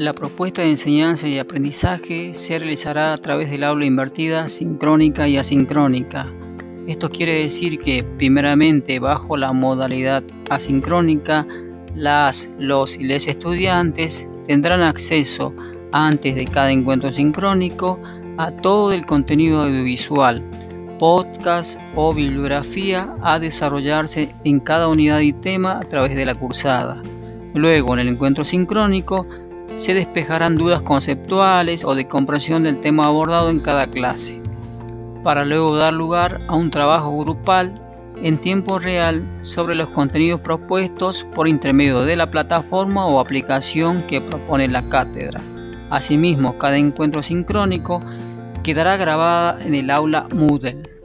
La 0.00 0.14
propuesta 0.14 0.62
de 0.62 0.70
enseñanza 0.70 1.28
y 1.28 1.38
aprendizaje 1.38 2.32
se 2.32 2.58
realizará 2.58 3.12
a 3.12 3.18
través 3.18 3.50
del 3.50 3.64
aula 3.64 3.84
invertida 3.84 4.48
sincrónica 4.48 5.28
y 5.28 5.36
asincrónica. 5.36 6.26
Esto 6.86 7.10
quiere 7.10 7.42
decir 7.42 7.78
que, 7.78 8.02
primeramente, 8.02 8.98
bajo 8.98 9.36
la 9.36 9.52
modalidad 9.52 10.24
asincrónica, 10.48 11.46
los 11.94 12.96
y 12.98 13.04
les 13.04 13.28
estudiantes 13.28 14.30
tendrán 14.46 14.80
acceso, 14.80 15.54
antes 15.92 16.34
de 16.34 16.46
cada 16.46 16.70
encuentro 16.70 17.12
sincrónico, 17.12 18.00
a 18.38 18.52
todo 18.52 18.92
el 18.92 19.04
contenido 19.04 19.64
audiovisual, 19.64 20.42
podcast 20.98 21.78
o 21.94 22.14
bibliografía 22.14 23.14
a 23.20 23.38
desarrollarse 23.38 24.34
en 24.44 24.60
cada 24.60 24.88
unidad 24.88 25.20
y 25.20 25.34
tema 25.34 25.72
a 25.72 25.82
través 25.82 26.16
de 26.16 26.24
la 26.24 26.34
cursada. 26.34 27.02
Luego, 27.52 27.92
en 27.92 28.00
el 28.00 28.08
encuentro 28.08 28.46
sincrónico, 28.46 29.26
se 29.74 29.94
despejarán 29.94 30.56
dudas 30.56 30.82
conceptuales 30.82 31.84
o 31.84 31.94
de 31.94 32.08
comprensión 32.08 32.62
del 32.62 32.80
tema 32.80 33.06
abordado 33.06 33.50
en 33.50 33.60
cada 33.60 33.86
clase, 33.86 34.40
para 35.22 35.44
luego 35.44 35.76
dar 35.76 35.92
lugar 35.92 36.40
a 36.48 36.56
un 36.56 36.70
trabajo 36.70 37.16
grupal 37.18 37.74
en 38.22 38.38
tiempo 38.38 38.78
real 38.78 39.26
sobre 39.42 39.74
los 39.74 39.88
contenidos 39.88 40.40
propuestos 40.40 41.24
por 41.34 41.48
intermedio 41.48 42.02
de 42.02 42.16
la 42.16 42.30
plataforma 42.30 43.06
o 43.06 43.20
aplicación 43.20 44.02
que 44.06 44.20
propone 44.20 44.68
la 44.68 44.88
cátedra. 44.88 45.40
Asimismo, 45.90 46.58
cada 46.58 46.76
encuentro 46.76 47.22
sincrónico 47.22 48.00
quedará 48.62 48.96
grabada 48.96 49.58
en 49.64 49.74
el 49.74 49.90
aula 49.90 50.28
Moodle. 50.34 50.99